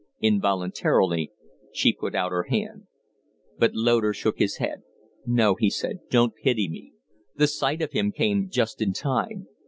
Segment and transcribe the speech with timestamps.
[0.19, 1.31] Involuntarily
[1.71, 2.87] she put out her hand.
[3.59, 4.81] But Loder shook his head.
[5.27, 6.93] "No," he said, "don't pity me!
[7.35, 9.45] The sight of him came just in time.